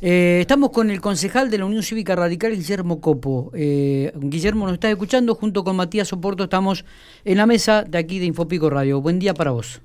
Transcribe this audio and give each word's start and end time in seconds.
Eh, 0.00 0.38
estamos 0.40 0.70
con 0.70 0.90
el 0.90 1.00
concejal 1.00 1.50
de 1.50 1.58
la 1.58 1.64
Unión 1.64 1.82
Cívica 1.82 2.14
Radical, 2.14 2.52
Guillermo 2.52 3.00
Copo. 3.00 3.50
Eh, 3.54 4.12
Guillermo 4.14 4.64
nos 4.66 4.74
está 4.74 4.88
escuchando, 4.90 5.34
junto 5.34 5.64
con 5.64 5.74
Matías 5.76 6.08
Soporto 6.08 6.44
estamos 6.44 6.84
en 7.24 7.36
la 7.36 7.46
mesa 7.46 7.82
de 7.82 7.98
aquí 7.98 8.18
de 8.20 8.26
Infopico 8.26 8.70
Radio. 8.70 9.00
Buen 9.00 9.18
día 9.18 9.34
para 9.34 9.50
vos. 9.50 9.80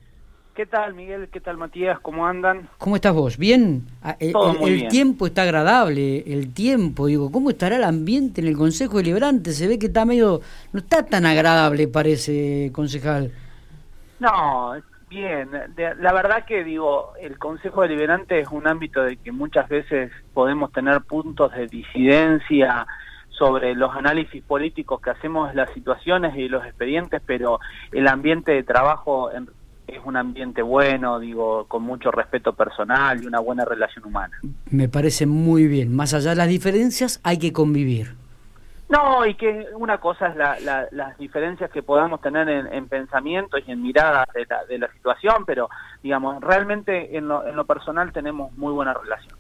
¿Qué 0.56 0.68
tal, 0.68 0.94
Miguel? 0.94 1.30
¿Qué 1.34 1.40
tal, 1.40 1.58
Matías? 1.58 2.00
¿Cómo 2.00 2.28
andan? 2.28 2.70
¿Cómo 2.78 2.96
estás 2.96 3.12
vos? 3.12 3.40
¿Bien? 3.40 3.88
Ah, 4.04 4.16
el, 4.20 4.34
Todo 4.34 4.54
muy 4.54 4.70
el 4.70 4.76
bien. 4.76 4.90
tiempo 4.90 5.26
está 5.26 5.42
agradable, 5.42 6.20
el 6.32 6.54
tiempo, 6.54 7.08
digo, 7.08 7.32
¿cómo 7.32 7.50
estará 7.50 7.78
el 7.78 7.84
ambiente 7.84 8.40
en 8.40 8.46
el 8.46 8.56
Consejo 8.56 8.98
Deliberante? 8.98 9.52
Se 9.54 9.68
ve 9.68 9.80
que 9.80 9.88
está 9.88 10.06
medio, 10.06 10.42
no 10.72 10.80
está 10.80 11.04
tan 11.08 11.26
agradable, 11.26 11.88
parece, 11.88 12.70
concejal. 12.72 13.32
No, 14.20 14.76
bien. 15.14 15.50
La 16.00 16.14
verdad 16.14 16.46
que, 16.46 16.64
digo, 16.64 17.14
el 17.20 17.38
Consejo 17.38 17.82
Deliberante 17.82 18.40
es 18.40 18.48
un 18.50 18.68
ámbito 18.68 19.04
de 19.04 19.18
que 19.18 19.32
muchas 19.32 19.70
veces 19.70 20.12
podemos 20.34 20.72
tener 20.72 21.02
puntos 21.02 21.52
de 21.54 21.68
disidencia 21.68 22.86
sobre 23.30 23.76
los 23.76 23.96
análisis 23.96 24.44
políticos 24.44 25.02
que 25.02 25.10
hacemos 25.10 25.54
las 25.56 25.72
situaciones 25.74 26.36
y 26.38 26.48
los 26.48 26.66
expedientes, 26.66 27.22
pero 27.26 27.60
el 27.92 28.08
ambiente 28.08 28.52
de 28.52 28.64
trabajo 28.64 29.32
en- 29.32 29.50
es 29.88 30.00
un 30.06 30.16
ambiente 30.16 30.62
bueno, 30.62 31.20
digo, 31.20 31.66
con 31.68 31.84
mucho 31.84 32.10
respeto 32.10 32.54
personal 32.54 33.22
y 33.22 33.28
una 33.28 33.40
buena 33.40 33.66
relación 33.66 34.06
humana. 34.06 34.38
Me 34.72 34.88
parece 34.88 35.26
muy 35.26 35.68
bien. 35.68 35.94
Más 35.96 36.14
allá 36.14 36.32
de 36.32 36.36
las 36.38 36.48
diferencias, 36.48 37.20
hay 37.24 37.38
que 37.38 37.52
convivir. 37.52 38.16
No, 38.90 39.26
y 39.26 39.34
que 39.36 39.66
una 39.76 39.98
cosa 40.00 40.28
es 40.28 40.36
la- 40.36 40.60
la- 40.60 40.88
las 40.92 41.18
diferencias 41.18 41.72
que 41.72 41.82
podamos 41.82 42.22
tener 42.22 42.48
en, 42.50 42.68
en 42.72 42.88
pensamientos 42.88 43.62
y 43.66 43.72
en 43.72 43.82
miradas 43.82 44.28
de 44.36 44.46
la, 44.48 44.66
de 44.66 44.78
la 44.78 44.92
situación, 44.94 45.46
pero 45.48 45.70
digamos, 46.04 46.42
realmente 46.42 47.18
en 47.18 47.28
lo, 47.28 47.48
en 47.48 47.56
lo 47.56 47.66
personal 47.66 48.12
tenemos 48.12 48.56
muy 48.58 48.72
buena 48.74 48.94
relación. 48.94 49.34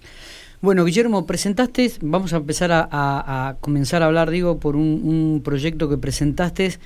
Bueno, 0.61 0.85
Guillermo, 0.85 1.27
presentaste, 1.27 1.91
vamos 2.01 2.33
a 2.33 2.37
empezar 2.37 2.71
a, 2.71 2.87
a- 2.89 3.49
a 3.49 3.55
comenzar 3.55 4.01
a 4.01 4.05
hablar, 4.05 4.29
digo, 4.29 4.59
por 4.59 4.75
un, 4.77 5.01
un 5.03 5.41
proyecto 5.43 5.89
que 5.89 5.97
presentaste 5.97 6.79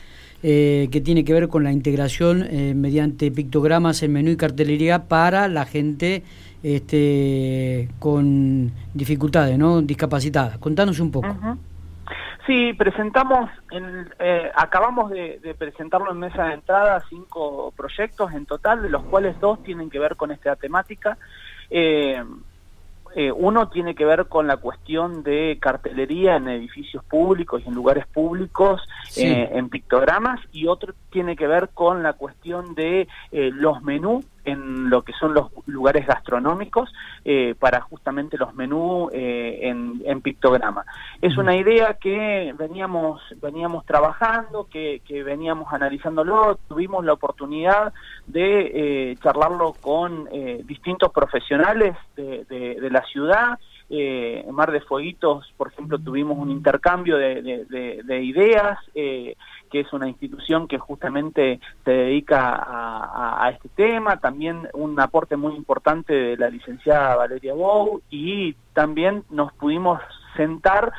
eh, 0.43 0.87
que 0.91 0.99
tiene 0.99 1.23
que 1.23 1.33
ver 1.33 1.47
con 1.47 1.63
la 1.63 1.71
integración 1.71 2.43
eh, 2.49 2.73
mediante 2.75 3.29
pictogramas 3.31 4.01
en 4.03 4.13
menú 4.13 4.31
y 4.31 4.35
cartelería 4.37 5.03
para 5.05 5.47
la 5.47 5.65
gente 5.65 6.23
este, 6.63 7.89
con 7.99 8.71
dificultades, 8.93 9.57
¿no? 9.57 9.81
Discapacitada. 9.81 10.57
Contanos 10.59 10.99
un 10.99 11.11
poco. 11.11 11.27
Sí, 12.47 12.71
presentamos, 12.73 13.49
en- 13.71 14.09
eh, 14.19 14.49
acabamos 14.55 15.11
de, 15.11 15.39
de 15.43 15.53
presentarlo 15.53 16.11
en 16.11 16.17
mesa 16.19 16.45
de 16.45 16.53
entrada 16.53 17.03
cinco 17.09 17.73
proyectos 17.75 18.31
en 18.31 18.45
total, 18.45 18.81
de 18.81 18.89
los 18.89 19.03
cuales 19.03 19.37
dos 19.41 19.61
tienen 19.63 19.89
que 19.89 19.99
ver 19.99 20.15
con 20.15 20.31
esta 20.31 20.55
temática. 20.55 21.17
Eh, 21.69 22.23
eh, 23.15 23.31
uno 23.31 23.67
tiene 23.69 23.95
que 23.95 24.05
ver 24.05 24.27
con 24.27 24.47
la 24.47 24.57
cuestión 24.57 25.23
de 25.23 25.57
cartelería 25.59 26.35
en 26.37 26.47
edificios 26.49 27.03
públicos 27.05 27.61
y 27.65 27.67
en 27.67 27.73
lugares 27.75 28.05
públicos 28.07 28.81
Sí. 29.09 29.25
eh, 29.25 29.49
en 29.53 29.69
pictogramas 29.69 30.39
y 30.51 30.67
otro 30.67 30.93
tiene 31.09 31.35
que 31.35 31.47
ver 31.47 31.69
con 31.73 32.03
la 32.03 32.13
cuestión 32.13 32.75
de 32.75 33.07
eh, 33.31 33.49
los 33.53 33.81
menús 33.81 34.25
en 34.47 34.89
lo 34.89 35.01
que 35.03 35.13
son 35.13 35.33
los 35.33 35.47
lugares 35.67 36.05
gastronómicos 36.07 36.91
eh, 37.25 37.55
para 37.59 37.81
justamente 37.81 38.37
los 38.37 38.53
menús 38.55 39.11
eh, 39.13 39.59
en, 39.63 40.01
en 40.05 40.21
pictograma. 40.21 40.85
Es 41.21 41.37
una 41.37 41.55
idea 41.55 41.95
que 41.95 42.53
veníamos 42.57 43.21
veníamos 43.41 43.85
trabajando, 43.85 44.67
que, 44.71 45.01
que 45.05 45.23
veníamos 45.23 45.71
analizándolo, 45.73 46.59
tuvimos 46.67 47.03
la 47.05 47.13
oportunidad 47.13 47.93
de 48.25 49.11
eh, 49.11 49.17
charlarlo 49.21 49.73
con 49.81 50.27
distintos 50.65 51.11
profesionales 51.11 51.95
de, 52.15 52.45
de- 52.45 52.77
de 52.81 52.89
la 52.89 53.01
ciudad. 53.03 53.59
Eh, 53.89 54.45
Mar 54.51 54.71
de 54.71 54.81
Fueguitos, 54.81 55.53
por 55.55 55.69
ejemplo, 55.69 55.97
tuvimos 55.97 56.37
un 56.37 56.51
intercambio 56.51 57.15
de, 57.17 57.41
de- 57.41 57.65
de- 57.65 58.01
de 58.03 58.23
ideas, 58.23 58.77
eh, 58.93 59.35
que 59.71 59.79
es 59.81 59.93
una 59.93 60.09
institución 60.09 60.67
que 60.67 60.77
justamente 60.77 61.59
se 61.85 61.91
dedica 61.91 62.49
a, 62.53 63.05
a- 63.05 63.45
a 63.45 63.49
este 63.51 63.69
tema, 63.69 64.17
también 64.17 64.67
un 64.73 64.99
aporte 64.99 65.37
muy 65.37 65.55
importante 65.55 66.13
de 66.13 66.37
la 66.37 66.49
licenciada 66.49 67.15
Valeria 67.15 67.53
Bou, 67.53 68.01
y 68.09 68.53
también 68.73 69.23
nos 69.29 69.53
pudimos 69.53 70.01
sentar 70.35 70.91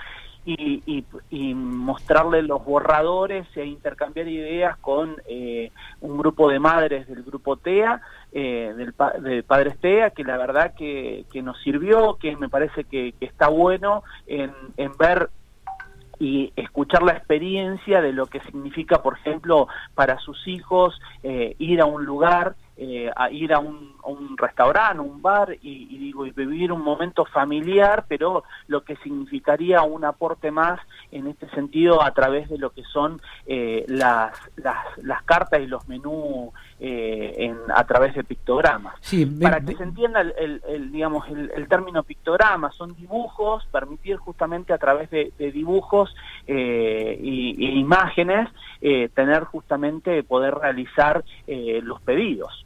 y, 0.48 0.82
y- 0.86 1.04
y 1.28 1.54
mostrarle 1.54 2.40
los 2.40 2.64
borradores 2.64 3.46
e 3.54 3.66
intercambiar 3.66 4.26
ideas 4.28 4.78
con 4.78 5.16
eh, 5.28 5.70
un 6.00 6.16
grupo 6.16 6.48
de 6.48 6.58
madres 6.58 7.06
del 7.06 7.22
grupo 7.22 7.58
TEA, 7.58 8.00
eh, 8.32 8.72
del 8.74 8.94
de 9.22 9.42
Padres 9.42 9.78
TEA, 9.78 10.08
que 10.10 10.24
la 10.24 10.38
verdad 10.38 10.72
que, 10.74 11.26
que 11.30 11.42
nos 11.42 11.60
sirvió, 11.60 12.16
que 12.18 12.34
me 12.36 12.48
parece 12.48 12.84
que, 12.84 13.14
está 13.20 13.48
bueno 13.48 14.04
en, 14.26 14.54
en 14.78 14.96
ver 14.96 15.28
y 16.18 16.50
escuchar 16.56 17.02
la 17.02 17.12
experiencia 17.12 18.00
de 18.00 18.12
lo 18.12 18.26
que 18.26 18.40
significa, 18.40 19.02
por 19.02 19.18
ejemplo, 19.18 19.68
para 19.94 20.18
sus 20.18 20.48
hijos 20.48 20.98
eh, 21.22 21.54
ir 21.58 21.80
a 21.82 21.84
un 21.84 22.04
lugar, 22.06 22.56
eh, 22.76 23.10
a 23.14 23.30
ir 23.30 23.52
a 23.52 23.58
un, 23.58 23.97
un 24.08 24.36
restaurante, 24.36 25.00
un 25.00 25.22
bar 25.22 25.52
y, 25.62 25.86
y 25.90 25.98
digo 25.98 26.26
y 26.26 26.30
vivir 26.30 26.72
un 26.72 26.82
momento 26.82 27.24
familiar, 27.24 28.04
pero 28.08 28.44
lo 28.66 28.82
que 28.82 28.96
significaría 28.96 29.82
un 29.82 30.04
aporte 30.04 30.50
más 30.50 30.80
en 31.12 31.26
este 31.26 31.48
sentido 31.50 32.02
a 32.02 32.10
través 32.12 32.48
de 32.48 32.58
lo 32.58 32.70
que 32.70 32.82
son 32.84 33.20
eh, 33.46 33.84
las, 33.88 34.32
las, 34.56 34.76
las 34.98 35.22
cartas 35.24 35.60
y 35.60 35.66
los 35.66 35.86
menús 35.88 36.52
eh, 36.80 37.34
en, 37.38 37.56
a 37.74 37.84
través 37.84 38.14
de 38.14 38.24
pictogramas. 38.24 38.94
Sí, 39.00 39.24
para 39.26 39.60
que 39.60 39.74
se 39.76 39.82
entienda 39.82 40.20
el, 40.20 40.34
el- 40.38 40.62
el, 40.68 40.92
digamos 40.92 41.26
el, 41.28 41.50
el 41.54 41.68
término 41.68 42.02
pictograma 42.02 42.70
son 42.72 42.94
dibujos 42.94 43.66
permitir 43.72 44.16
justamente 44.16 44.72
a 44.72 44.78
través 44.78 45.10
de, 45.10 45.32
de 45.38 45.52
dibujos 45.52 46.14
eh, 46.46 47.18
y, 47.20 47.54
y 47.66 47.78
imágenes 47.78 48.48
eh, 48.80 49.08
tener 49.14 49.44
justamente 49.44 50.22
poder 50.22 50.54
realizar 50.54 51.24
eh, 51.46 51.80
los 51.82 52.00
pedidos 52.02 52.64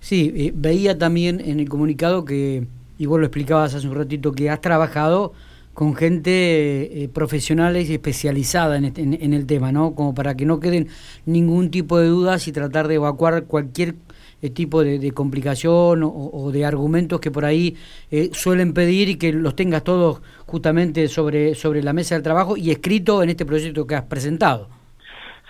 Sí, 0.00 0.32
eh, 0.34 0.52
veía 0.54 0.96
también 0.98 1.40
en 1.40 1.60
el 1.60 1.68
comunicado 1.68 2.24
que, 2.24 2.66
y 2.98 3.06
vos 3.06 3.20
lo 3.20 3.26
explicabas 3.26 3.74
hace 3.74 3.86
un 3.88 3.94
ratito, 3.94 4.32
que 4.32 4.50
has 4.50 4.60
trabajado 4.60 5.32
con 5.74 5.94
gente 5.94 7.04
eh, 7.04 7.08
profesionales 7.08 7.88
y 7.88 7.94
especializada 7.94 8.76
en, 8.76 8.86
este- 8.86 9.02
en- 9.02 9.32
el 9.34 9.46
tema, 9.46 9.72
¿no? 9.72 9.94
Como 9.94 10.14
para 10.14 10.36
que 10.36 10.44
no 10.46 10.58
queden 10.60 10.88
ningún 11.26 11.70
tipo 11.70 11.98
de 11.98 12.08
dudas 12.08 12.48
y 12.48 12.52
tratar 12.52 12.88
de 12.88 12.94
evacuar 12.96 13.44
cualquier 13.44 13.94
eh, 14.42 14.50
tipo 14.50 14.82
de, 14.82 14.98
de 14.98 15.12
complicación 15.12 16.02
o, 16.02 16.08
o 16.32 16.50
de 16.50 16.64
argumentos 16.64 17.20
que 17.20 17.30
por 17.30 17.44
ahí 17.44 17.76
eh, 18.10 18.30
suelen 18.32 18.72
pedir 18.72 19.08
y 19.10 19.16
que 19.16 19.32
los 19.32 19.54
tengas 19.54 19.84
todos 19.84 20.20
justamente 20.46 21.08
sobre, 21.08 21.54
sobre 21.54 21.82
la 21.82 21.92
mesa 21.92 22.14
del 22.14 22.22
trabajo 22.24 22.56
y 22.56 22.70
escrito 22.70 23.22
en 23.22 23.30
este 23.30 23.46
proyecto 23.46 23.86
que 23.86 23.94
has 23.94 24.04
presentado. 24.04 24.68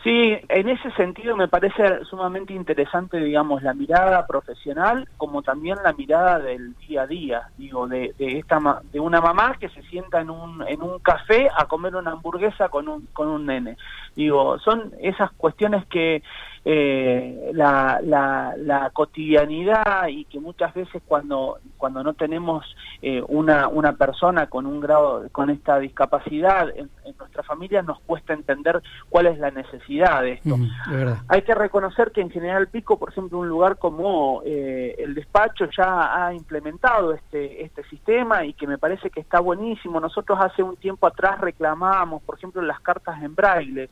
Sí, 0.03 0.35
en 0.49 0.69
ese 0.71 0.91
sentido 0.93 1.37
me 1.37 1.47
parece 1.49 2.05
sumamente 2.07 2.55
interesante, 2.55 3.19
digamos, 3.19 3.63
la 3.63 3.75
mirada 3.75 4.27
profesional 4.27 5.07
como 5.19 5.43
también 5.43 5.77
la 5.85 5.93
mirada 5.93 6.39
del 6.39 6.75
día 6.79 7.03
a 7.03 7.07
día, 7.07 7.43
digo, 7.59 7.87
de, 7.87 8.15
de 8.19 8.39
esta 8.39 8.59
de 8.93 8.99
una 8.99 9.21
mamá 9.21 9.57
que 9.61 9.69
se 9.69 9.83
sienta 9.83 10.23
en 10.23 10.31
un 10.31 10.67
en 10.67 10.81
un 10.83 11.01
café 11.01 11.49
a 11.55 11.67
comer 11.67 11.97
una 11.97 12.13
hamburguesa 12.13 12.71
con 12.71 12.89
un 12.89 13.09
con 13.13 13.29
un 13.29 13.45
nene. 13.45 13.77
Digo, 14.17 14.59
son 14.61 14.95
esas 15.03 15.33
cuestiones 15.33 15.85
que 15.87 16.23
eh, 16.65 17.51
la, 17.55 18.01
la, 18.03 18.55
la 18.57 18.91
cotidianidad 18.91 20.09
y 20.09 20.25
que 20.25 20.41
muchas 20.41 20.73
veces 20.73 21.03
cuando 21.07 21.59
cuando 21.77 22.03
no 22.03 22.15
tenemos 22.15 22.65
eh, 23.03 23.23
una 23.29 23.69
una 23.69 23.93
persona 23.93 24.47
con 24.47 24.65
un 24.65 24.81
grado 24.81 25.29
con 25.33 25.51
esta 25.51 25.79
discapacidad 25.79 26.69
en, 27.11 27.19
nuestra 27.19 27.43
familia 27.43 27.83
nos 27.83 28.01
cuesta 28.01 28.33
entender 28.33 28.83
cuál 29.09 29.27
es 29.27 29.39
la 29.39 29.51
necesidad 29.51 30.23
de 30.23 30.33
esto. 30.33 30.57
Verdad. 30.91 31.19
Hay 31.29 31.43
que 31.43 31.55
reconocer 31.55 32.13
que 32.13 32.21
en 32.21 32.31
General 32.31 32.69
Pico, 32.69 32.99
por 32.99 33.11
ejemplo, 33.11 33.39
un 33.39 33.49
lugar 33.49 33.79
como 33.79 34.43
eh, 34.45 34.95
el 34.99 35.15
despacho 35.15 35.67
ya 35.77 36.27
ha 36.27 36.35
implementado 36.35 37.13
este, 37.13 37.65
este 37.65 37.85
sistema 37.85 38.45
y 38.45 38.55
que 38.55 38.67
me 38.67 38.79
parece 38.79 39.11
que 39.11 39.21
está 39.21 39.41
buenísimo. 39.41 40.01
Nosotros 40.01 40.39
hace 40.41 40.63
un 40.63 40.77
tiempo 40.77 41.07
atrás 41.07 41.41
reclamábamos, 41.41 42.23
por 42.23 42.37
ejemplo, 42.37 42.63
las 42.63 42.81
cartas 42.81 43.23
en 43.23 43.35
braille, 43.35 43.89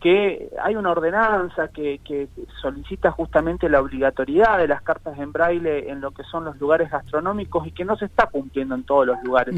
que 0.00 0.48
hay 0.62 0.76
una 0.76 0.90
ordenanza 0.90 1.68
que, 1.68 2.00
que 2.02 2.28
solicita 2.60 3.10
justamente 3.10 3.68
la 3.68 3.80
obligatoriedad 3.80 4.58
de 4.58 4.66
las 4.66 4.80
cartas 4.82 5.18
en 5.18 5.30
braille 5.30 5.90
en 5.90 6.00
lo 6.00 6.12
que 6.12 6.24
son 6.24 6.44
los 6.44 6.58
lugares 6.58 6.90
gastronómicos 6.90 7.66
y 7.66 7.72
que 7.72 7.84
no 7.84 7.96
se 7.96 8.06
está 8.06 8.26
cumpliendo 8.26 8.74
en 8.74 8.84
todos 8.84 9.06
los 9.06 9.22
lugares. 9.22 9.54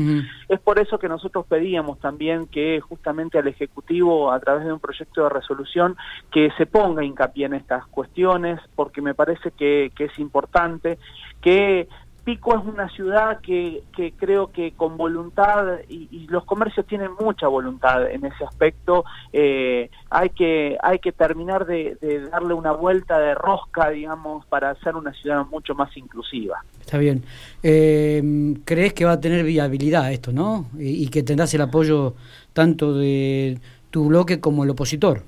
Es 0.49 0.59
por 0.59 0.81
eso 0.81 0.99
que 0.99 1.09
nosotros 1.09 1.47
pedíamos 1.47 2.01
también 2.01 2.47
que 2.47 2.81
justamente 2.81 3.39
al 3.39 3.47
Ejecutivo, 3.47 4.33
a 4.33 4.41
través 4.41 4.65
de 4.65 4.73
un 4.73 4.81
proyecto 4.81 5.23
de 5.23 5.29
resolución, 5.29 5.97
que 6.31 6.51
se 6.59 6.67
ponga 6.67 7.05
hincapié 7.05 7.47
en 7.47 7.55
estas 7.55 7.87
cuestiones, 7.87 8.61
porque 8.75 9.01
me 9.01 9.15
parece 9.15 9.53
que, 9.53 9.93
que 9.95 10.05
es 10.05 10.19
importante 10.19 10.99
que 11.41 11.89
Pico 12.25 12.57
es 12.57 12.65
una 12.65 12.89
ciudad 12.91 13.41
que, 13.41 13.83
que 13.97 14.13
creo 14.13 14.53
que 14.53 14.73
con 14.73 14.97
voluntad, 14.97 15.81
y, 15.89 16.27
los 16.29 16.45
comercios 16.45 16.87
tienen 16.87 17.11
mucha 17.21 17.49
voluntad 17.49 18.09
en 18.11 18.25
ese 18.25 18.45
aspecto, 18.45 19.05
eh, 19.33 19.91
hay, 20.09 20.31
que, 20.31 20.79
hay 20.83 20.99
que 21.01 21.13
terminar 21.13 21.67
de, 21.67 21.97
darle 22.31 22.55
una 22.55 22.73
vuelta 22.73 23.19
de 23.19 23.35
rosca, 23.35 23.91
digamos, 23.91 24.47
para 24.47 24.71
hacer 24.71 24.95
una 24.95 25.13
ciudad 25.13 25.45
mucho 25.51 25.75
más 25.75 25.97
inclusiva. 25.97 26.63
Está 26.81 26.99
bien. 26.99 27.25
Eh, 27.63 28.55
¿Crees 28.65 28.95
que 28.95 29.05
va 29.05 29.13
a 29.13 29.21
tener 29.21 29.45
viabilidad 29.45 30.13
esto, 30.13 30.33
no? 30.33 30.67
Y, 30.79 31.05
y 31.05 31.09
que 31.09 31.23
tendrás 31.23 31.53
el 31.55 31.63
apoyo 31.63 32.15
tanto 32.53 32.95
de 32.95 33.59
tu 33.91 34.07
bloque 34.07 34.41
como 34.41 34.65
el 34.65 34.71
opositor. 34.71 35.23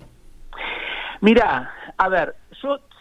Mira, 1.21 1.71
a 1.97 2.09
ver, 2.09 2.35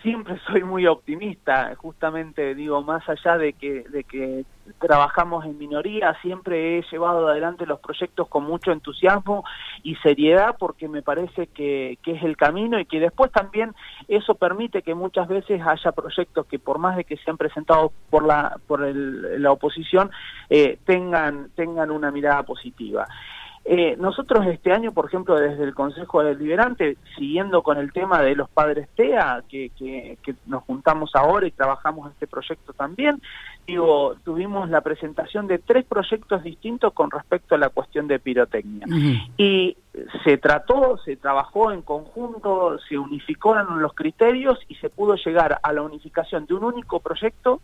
siempre 0.03 0.37
soy 0.45 0.63
muy 0.63 0.85
optimista, 0.85 1.73
justamente 1.77 2.53
digo, 2.53 2.83
más 2.83 3.07
allá 3.09 3.37
de 3.37 3.53
que, 3.53 3.83
de 3.89 4.03
que 4.03 4.45
trabajamos 4.79 5.45
en 5.45 5.57
minoría, 5.57 6.15
siempre 6.21 6.77
he 6.77 6.83
llevado 6.91 7.27
adelante 7.27 7.65
los 7.65 7.79
proyectos 7.79 8.27
con 8.27 8.43
mucho 8.43 8.71
entusiasmo 8.71 9.43
y 9.81 9.95
seriedad 9.95 10.55
porque 10.59 10.87
me 10.87 11.01
parece 11.01 11.47
que, 11.47 11.97
que 12.03 12.11
es 12.11 12.23
el 12.23 12.37
camino 12.37 12.79
y 12.79 12.85
que 12.85 12.99
después 12.99 13.31
también 13.31 13.73
eso 14.07 14.35
permite 14.35 14.81
que 14.81 14.93
muchas 14.93 15.27
veces 15.27 15.61
haya 15.65 15.91
proyectos 15.93 16.45
que 16.45 16.59
por 16.59 16.77
más 16.77 16.97
de 16.97 17.05
que 17.05 17.17
sean 17.17 17.37
presentados 17.37 17.91
por 18.09 18.25
la, 18.25 18.57
por 18.67 18.83
el, 18.83 19.41
la 19.41 19.51
oposición, 19.51 20.11
eh, 20.49 20.77
tengan, 20.85 21.49
tengan 21.55 21.91
una 21.91 22.11
mirada 22.11 22.43
positiva. 22.43 23.07
Eh, 23.65 23.95
nosotros 23.97 24.45
este 24.47 24.73
año, 24.73 24.91
por 24.91 25.05
ejemplo, 25.05 25.39
desde 25.39 25.63
el 25.63 25.73
Consejo 25.73 26.21
Deliberante, 26.21 26.97
siguiendo 27.17 27.63
con 27.63 27.77
el 27.77 27.93
tema 27.93 28.21
de 28.21 28.35
los 28.35 28.49
padres 28.49 28.89
TEA, 28.95 29.41
que, 29.47 29.71
que, 29.77 30.17
nos 30.47 30.63
juntamos 30.63 31.11
ahora 31.13 31.47
y 31.47 31.51
trabajamos 31.51 32.11
este 32.11 32.27
proyecto 32.27 32.73
también, 32.73 33.21
digo, 33.65 34.15
tuvimos 34.25 34.69
la 34.69 34.81
presentación 34.81 35.47
de 35.47 35.59
tres 35.59 35.85
proyectos 35.85 36.43
distintos 36.43 36.91
con 36.91 37.09
respecto 37.09 37.55
a 37.55 37.57
la 37.57 37.69
cuestión 37.69 38.07
de 38.07 38.19
pirotecnia. 38.19 38.85
Y 39.37 39.77
se 40.25 40.37
trató, 40.37 40.97
se 40.97 41.15
trabajó 41.15 41.71
en 41.71 41.83
conjunto, 41.83 42.77
se 42.89 42.97
unificaron 42.97 43.81
los 43.81 43.93
criterios 43.93 44.59
y 44.67 44.75
se 44.75 44.89
pudo 44.89 45.15
llegar 45.15 45.59
a 45.63 45.71
la 45.71 45.83
unificación 45.83 46.45
de 46.47 46.53
un 46.53 46.65
único 46.65 46.99
proyecto 46.99 47.61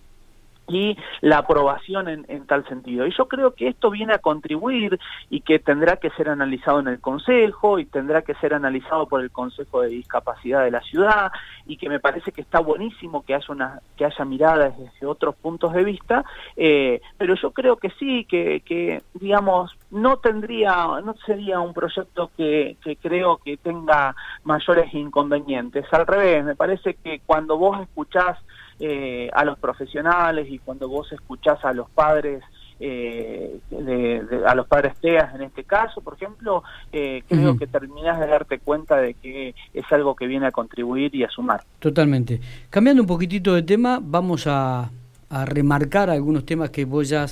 y 0.69 0.97
la 1.21 1.39
aprobación 1.39 2.07
en, 2.07 2.45
tal 2.45 2.67
sentido. 2.67 3.05
Y 3.05 3.11
yo 3.15 3.27
creo 3.27 3.53
que 3.53 3.67
esto 3.67 3.89
viene 3.89 4.13
a 4.13 4.19
contribuir 4.19 4.99
y 5.29 5.41
que 5.41 5.59
tendrá 5.59 5.97
que 5.97 6.09
ser 6.11 6.29
analizado 6.29 6.79
en 6.79 6.87
el 6.87 6.99
Consejo 6.99 7.79
y 7.79 7.85
tendrá 7.85 8.21
que 8.21 8.35
ser 8.35 8.53
analizado 8.53 9.07
por 9.07 9.21
el 9.21 9.31
Consejo 9.31 9.81
de 9.81 9.89
Discapacidad 9.89 10.63
de 10.63 10.71
la 10.71 10.81
ciudad 10.81 11.31
y 11.65 11.77
que 11.77 11.89
me 11.89 11.99
parece 11.99 12.31
que 12.31 12.41
está 12.41 12.59
buenísimo 12.59 13.23
que 13.23 13.35
haya 13.35 13.45
una 13.49 13.79
que 13.97 14.05
haya 14.05 14.25
miradas 14.25 14.77
desde 14.77 15.05
otros 15.05 15.35
puntos 15.35 15.73
de 15.73 15.83
vista, 15.83 16.23
eh, 16.55 17.01
pero 17.17 17.35
yo 17.35 17.51
creo 17.51 17.77
que 17.77 17.89
sí, 17.91 18.25
que, 18.25 18.61
que 18.61 19.01
digamos 19.13 19.75
no 19.91 20.17
tendría, 20.17 20.71
no 21.03 21.15
sería 21.25 21.59
un 21.59 21.73
proyecto 21.73 22.31
que, 22.37 22.77
que 22.83 22.95
creo 22.97 23.37
que 23.37 23.57
tenga 23.57 24.15
mayores 24.43 24.93
inconvenientes. 24.93 25.85
Al 25.91 26.05
revés, 26.05 26.45
me 26.45 26.55
parece 26.55 26.95
que 26.95 27.21
cuando 27.25 27.57
vos 27.57 27.79
escuchás 27.81 28.37
eh, 28.79 29.29
a 29.33 29.43
los 29.43 29.57
profesionales 29.59 30.47
y 30.49 30.59
cuando 30.59 30.87
vos 30.87 31.11
escuchás 31.11 31.63
a 31.65 31.73
los 31.73 31.89
padres 31.89 32.41
eh, 32.79 33.59
de, 33.71 34.25
a 34.47 34.55
los 34.55 34.65
padres 34.67 34.95
TEAS 35.01 35.35
en 35.35 35.41
este 35.41 35.65
caso, 35.65 35.99
por 35.99 36.13
ejemplo, 36.13 36.63
eh, 36.93 37.23
creo 37.27 37.57
que 37.57 37.67
terminás 37.67 38.21
de 38.21 38.27
darte 38.27 38.59
cuenta 38.59 38.95
de 38.95 39.15
que 39.15 39.53
es 39.73 39.91
algo 39.91 40.15
que 40.15 40.27
viene 40.27 40.47
a 40.47 40.51
contribuir 40.51 41.13
y 41.13 41.25
a 41.25 41.29
sumar. 41.29 41.61
Totalmente. 41.79 42.39
Cambiando 42.69 43.01
un 43.01 43.07
poquitito 43.07 43.53
de 43.53 43.63
tema, 43.63 43.99
vamos 44.01 44.47
a, 44.47 44.89
a 45.29 45.45
remarcar 45.45 46.09
algunos 46.09 46.45
temas 46.45 46.69
que 46.69 46.85
vos 46.85 47.09
ya 47.09 47.25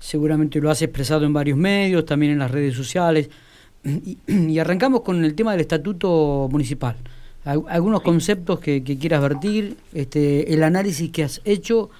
seguramente 0.00 0.60
lo 0.60 0.70
has 0.70 0.82
expresado 0.82 1.24
en 1.24 1.32
varios 1.32 1.56
medios, 1.56 2.04
también 2.04 2.32
en 2.32 2.40
las 2.40 2.50
redes 2.50 2.74
sociales, 2.74 3.30
y 4.26 4.58
arrancamos 4.58 5.02
con 5.02 5.24
el 5.24 5.34
tema 5.34 5.52
del 5.52 5.60
estatuto 5.60 6.48
municipal. 6.50 6.96
Algunos 7.44 8.02
conceptos 8.02 8.60
que, 8.60 8.82
quieras 8.82 9.22
vertir, 9.22 9.76
este, 9.94 10.52
el 10.52 10.62
análisis 10.62 11.10
que 11.10 11.24
has 11.24 11.40
hecho 11.44 11.90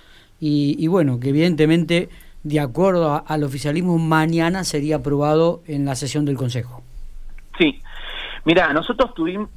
y, 0.40 0.86
bueno, 0.88 1.20
que 1.20 1.30
evidentemente, 1.30 2.08
de 2.42 2.60
acuerdo 2.60 3.22
al 3.26 3.44
oficialismo, 3.44 3.98
mañana 3.98 4.64
sería 4.64 4.96
aprobado 4.96 5.62
en 5.66 5.84
la 5.84 5.94
sesión 5.94 6.24
del 6.24 6.36
Consejo. 6.36 6.82
Sí, 7.58 7.80
mira, 8.44 8.72
nosotros 8.72 9.14
tuvimos, 9.14 9.50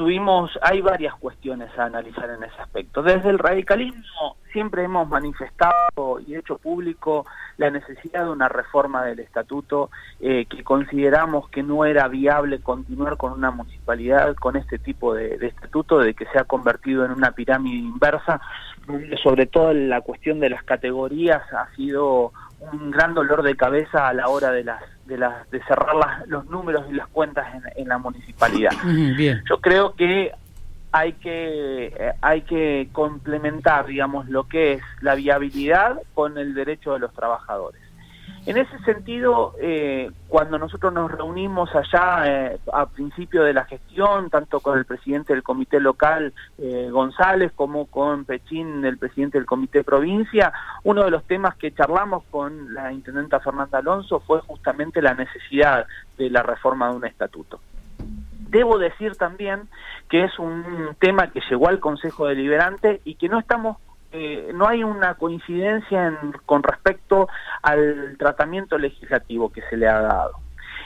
tuvimos, 0.00 0.50
hay 0.62 0.80
varias 0.80 1.14
cuestiones 1.16 1.68
a 1.78 1.84
analizar 1.84 2.30
en 2.30 2.42
ese 2.42 2.58
aspecto. 2.58 3.02
Desde 3.02 3.28
el 3.28 3.38
radicalismo 3.38 4.38
siempre 4.50 4.82
hemos 4.82 5.06
manifestado 5.06 6.20
y 6.26 6.36
hecho 6.36 6.56
público 6.56 7.26
la 7.58 7.68
necesidad 7.68 8.24
de 8.24 8.30
una 8.30 8.48
reforma 8.48 9.04
del 9.04 9.20
estatuto, 9.20 9.90
eh, 10.18 10.46
que 10.46 10.64
consideramos 10.64 11.50
que 11.50 11.62
no 11.62 11.84
era 11.84 12.08
viable 12.08 12.62
continuar 12.62 13.18
con 13.18 13.34
una 13.34 13.50
municipalidad 13.50 14.34
con 14.36 14.56
este 14.56 14.78
tipo 14.78 15.12
de, 15.12 15.34
estatuto, 15.34 15.98
de 15.98 16.14
que 16.14 16.24
se 16.32 16.38
ha 16.38 16.44
convertido 16.44 17.04
en 17.04 17.10
una 17.10 17.32
pirámide 17.32 17.76
inversa, 17.76 18.40
sobre 19.22 19.44
todo 19.44 19.74
la 19.74 20.00
cuestión 20.00 20.40
de 20.40 20.48
las 20.48 20.64
categorías 20.64 21.42
ha 21.52 21.68
sido 21.76 22.32
un 22.72 22.90
gran 22.90 23.12
dolor 23.12 23.42
de 23.42 23.54
cabeza 23.54 24.08
a 24.08 24.14
la 24.14 24.28
hora 24.28 24.50
de 24.50 24.64
las 24.64 24.82
de, 25.10 25.28
de 25.50 25.62
cerrar 25.64 25.94
las, 25.96 26.28
los 26.28 26.46
números 26.46 26.86
y 26.88 26.94
las 26.94 27.08
cuentas 27.08 27.46
en, 27.76 27.88
la 27.88 27.98
municipalidad. 27.98 28.72
Yo 29.48 29.60
creo 29.60 29.94
que 29.94 30.32
hay 30.92 31.12
que 31.14 31.86
eh, 31.86 32.12
hay 32.20 32.42
que 32.42 32.88
complementar, 32.92 33.86
digamos, 33.86 34.28
lo 34.28 34.48
que 34.48 34.74
es 34.74 34.82
la 35.00 35.14
viabilidad 35.14 36.00
con 36.14 36.38
el 36.38 36.54
derecho 36.54 36.92
de 36.92 37.00
los 37.00 37.12
trabajadores. 37.12 37.80
En 38.46 38.56
ese 38.56 38.78
sentido, 38.80 39.54
eh, 39.60 40.10
cuando 40.28 40.58
nosotros 40.58 40.92
nos 40.94 41.10
reunimos 41.10 41.68
allá 41.74 42.24
eh, 42.26 42.58
a 42.72 42.86
principio 42.86 43.42
de 43.44 43.52
la 43.52 43.66
gestión, 43.66 44.30
tanto 44.30 44.60
con 44.60 44.78
el 44.78 44.86
presidente 44.86 45.34
del 45.34 45.42
comité 45.42 45.78
local, 45.78 46.32
eh, 46.58 46.88
González, 46.90 47.52
como 47.54 47.86
con 47.86 48.24
Pechín, 48.24 48.84
el 48.84 48.96
presidente 48.96 49.36
del 49.36 49.46
comité 49.46 49.84
provincia, 49.84 50.52
uno 50.84 51.04
de 51.04 51.10
los 51.10 51.24
temas 51.24 51.54
que 51.56 51.72
charlamos 51.72 52.24
con 52.30 52.72
la 52.72 52.92
intendenta 52.92 53.40
Fernanda 53.40 53.78
Alonso 53.78 54.20
fue 54.20 54.40
justamente 54.40 55.02
la 55.02 55.12
necesidad 55.12 55.86
de 56.16 56.30
la 56.30 56.42
reforma 56.42 56.88
de 56.88 56.96
un 56.96 57.04
estatuto. 57.04 57.60
Debo 58.48 58.78
decir 58.78 59.16
también 59.16 59.68
que 60.08 60.24
es 60.24 60.38
un 60.38 60.96
tema 60.98 61.30
que 61.30 61.42
llegó 61.48 61.68
al 61.68 61.78
Consejo 61.78 62.26
Deliberante 62.26 63.00
y 63.04 63.14
que 63.16 63.28
no 63.28 63.38
estamos 63.38 63.76
eh, 64.12 64.50
no 64.54 64.66
hay 64.66 64.82
una 64.82 65.14
coincidencia 65.14 66.18
con 66.46 66.62
respecto 66.62 67.28
al 67.62 68.16
tratamiento 68.18 68.76
legislativo 68.76 69.50
que 69.50 69.62
se 69.70 69.76
le 69.76 69.88
ha 69.88 70.00
dado. 70.00 70.32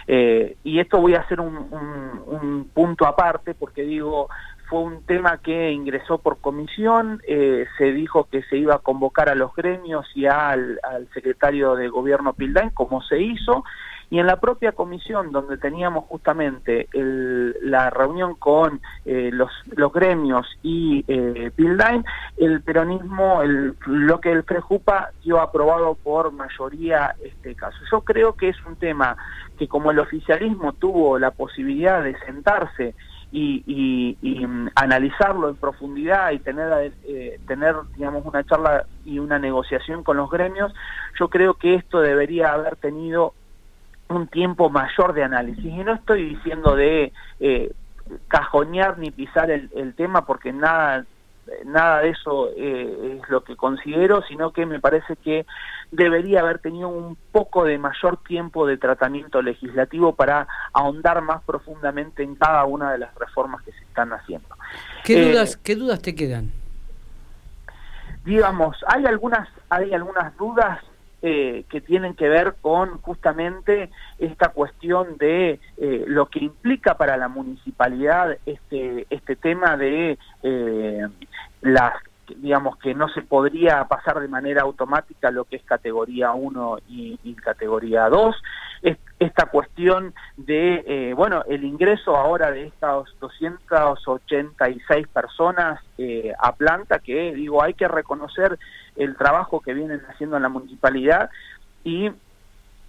Eh, 0.06 0.56
y 0.64 0.80
esto 0.80 1.00
voy 1.00 1.14
a 1.14 1.20
hacer 1.20 1.40
un, 1.40 2.68
punto 2.74 3.06
aparte 3.06 3.54
porque 3.54 3.82
digo, 3.82 4.28
fue 4.68 4.80
un 4.80 5.02
tema 5.04 5.38
que 5.38 5.70
ingresó 5.70 6.18
por 6.18 6.38
comisión, 6.38 7.22
eh, 7.26 7.66
se 7.78 7.92
dijo 7.92 8.24
que 8.30 8.42
se 8.42 8.58
iba 8.58 8.74
a 8.74 8.80
convocar 8.80 9.28
a 9.28 9.34
los 9.34 9.54
gremios 9.54 10.06
y 10.14 10.26
al, 10.26 10.78
al 10.82 11.08
secretario 11.14 11.74
de 11.76 11.88
gobierno 11.88 12.34
Pildain, 12.34 12.70
como 12.70 13.00
se 13.02 13.20
hizo, 13.20 13.64
y 14.14 14.20
en 14.20 14.28
la 14.28 14.38
propia 14.38 14.70
comisión 14.70 15.32
donde 15.32 15.56
teníamos 15.56 16.04
justamente 16.04 16.86
la 16.92 17.90
reunión 17.90 18.36
con 18.36 18.80
eh, 19.04 19.30
los, 19.32 19.50
los 19.74 19.92
gremios 19.92 20.46
y 20.62 21.04
eh, 21.08 21.50
el 22.36 22.62
peronismo, 22.62 23.42
el, 23.42 23.74
lo 23.86 24.20
que 24.20 24.30
el 24.30 24.44
Prejupa 24.44 25.10
dio 25.24 25.40
aprobado 25.40 25.96
por 25.96 26.30
mayoría 26.30 27.16
este 27.24 27.56
caso. 27.56 27.76
Yo 27.90 28.02
creo 28.02 28.34
que 28.34 28.50
es 28.50 28.66
un 28.66 28.76
tema 28.76 29.16
que 29.58 29.66
como 29.66 29.90
el 29.90 29.98
oficialismo 29.98 30.74
tuvo 30.74 31.18
la 31.18 31.32
posibilidad 31.32 32.00
de 32.00 32.16
sentarse 32.20 32.94
y, 33.32 34.16
y, 34.22 34.46
mm, 34.46 34.68
analizarlo 34.76 35.48
en 35.48 35.56
profundidad 35.56 36.30
y 36.30 36.38
tener, 36.38 36.92
eh, 37.02 37.40
tener, 37.48 37.74
digamos, 37.96 38.24
una 38.24 38.44
charla 38.44 38.86
y 39.04 39.18
una 39.18 39.40
negociación 39.40 40.04
con 40.04 40.18
los 40.18 40.30
gremios, 40.30 40.72
yo 41.18 41.26
creo 41.28 41.54
que 41.54 41.74
esto 41.74 42.00
debería 42.00 42.52
haber 42.52 42.76
tenido 42.76 43.34
un 44.08 44.26
tiempo 44.28 44.70
mayor 44.70 45.12
de 45.14 45.24
análisis. 45.24 45.64
Y 45.64 45.84
no 45.84 45.94
estoy 45.94 46.30
diciendo 46.30 46.76
de 46.76 47.12
eh, 47.40 47.72
cajonear 48.28 48.98
ni 48.98 49.10
pisar 49.10 49.50
el, 49.50 49.94
tema 49.94 50.26
porque 50.26 50.52
nada 50.52 51.04
nada 51.66 52.00
de 52.00 52.08
eso 52.08 52.48
eh, 52.56 53.20
es 53.20 53.28
lo 53.28 53.44
que 53.44 53.54
considero, 53.54 54.22
sino 54.22 54.52
que 54.52 54.64
me 54.64 54.80
parece 54.80 55.16
que 55.16 55.44
debería 55.90 56.40
haber 56.40 56.58
tenido 56.58 56.88
un 56.88 57.18
poco 57.32 57.64
de 57.64 57.76
mayor 57.76 58.16
tiempo 58.26 58.66
de 58.66 58.78
tratamiento 58.78 59.42
legislativo 59.42 60.14
para 60.14 60.48
ahondar 60.72 61.20
más 61.20 61.42
profundamente 61.44 62.22
en 62.22 62.34
cada 62.34 62.64
una 62.64 62.92
de 62.92 62.98
las 62.98 63.14
reformas 63.16 63.62
que 63.62 63.72
se 63.72 63.84
están 63.84 64.12
haciendo. 64.14 64.48
¿Qué 65.04 65.20
eh, 65.20 65.30
dudas, 65.30 65.56
¿qué 65.58 65.76
dudas 65.76 66.00
te 66.00 66.14
quedan? 66.14 66.50
Digamos, 68.24 68.78
hay 68.88 69.04
algunas, 69.04 69.46
hay 69.68 69.92
algunas 69.92 70.34
dudas 70.38 70.80
eh, 71.26 71.64
que 71.70 71.80
tienen 71.80 72.12
que 72.12 72.28
ver 72.28 72.56
con 72.60 73.00
justamente 73.00 73.88
esta 74.18 74.50
cuestión 74.50 75.16
de 75.16 75.58
eh, 75.78 76.04
lo 76.06 76.26
que 76.26 76.40
implica 76.40 76.98
para 76.98 77.16
la 77.16 77.28
municipalidad 77.28 78.36
este, 78.44 79.06
este 79.08 79.34
tema 79.34 79.78
de 79.78 80.18
eh, 80.42 81.08
las 81.62 81.94
digamos 82.36 82.76
que 82.76 82.94
no 82.94 83.08
se 83.08 83.22
podría 83.22 83.82
pasar 83.84 84.20
de 84.20 84.28
manera 84.28 84.62
automática 84.62 85.30
lo 85.30 85.46
que 85.46 85.56
es 85.56 85.62
categoría 85.62 86.32
1 86.32 86.78
y, 86.88 87.18
y 87.24 87.34
categoría 87.36 88.10
2 88.10 88.36
esta 89.18 89.46
cuestión 89.46 90.14
de, 90.36 90.84
eh, 90.86 91.14
bueno, 91.14 91.44
el 91.48 91.64
ingreso 91.64 92.16
ahora 92.16 92.50
de 92.50 92.66
estas 92.66 93.06
286 93.20 95.08
personas 95.08 95.80
eh, 95.98 96.32
a 96.38 96.52
planta, 96.52 96.98
que 96.98 97.34
digo, 97.34 97.62
hay 97.62 97.74
que 97.74 97.88
reconocer 97.88 98.58
el 98.96 99.16
trabajo 99.16 99.60
que 99.60 99.74
vienen 99.74 100.02
haciendo 100.08 100.36
en 100.36 100.42
la 100.42 100.48
municipalidad 100.48 101.30
y 101.84 102.10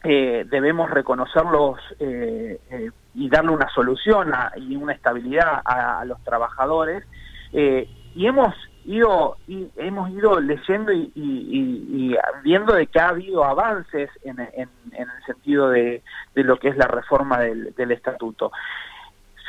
eh, 0.04 0.46
debemos 0.50 0.90
reconocerlos 0.90 1.80
y 2.00 3.30
darle 3.30 3.52
una 3.52 3.70
solución 3.70 4.32
y 4.58 4.76
una 4.76 4.94
estabilidad 4.94 5.62
a, 5.66 6.00
a 6.00 6.06
los 6.06 6.24
trabajadores. 6.24 7.04
y 7.52 8.28
hemos 8.28 8.54
ido, 8.86 9.38
y 9.48 9.68
hemos 9.78 10.10
ido 10.12 10.40
leyendo 10.40 10.92
y, 10.94 12.16
viendo 12.44 12.74
de 12.74 12.88
que 12.88 13.00
ha 13.00 13.10
habido 13.10 13.44
avances 13.44 14.10
en, 14.24 14.40
el 14.40 15.08
sentido 15.26 15.70
de, 15.70 16.02
lo 16.36 16.58
que 16.58 16.70
es 16.70 16.78
la 16.78 16.88
reforma 16.88 17.40
del, 17.40 17.74
del, 17.76 17.92
estatuto. 17.92 18.52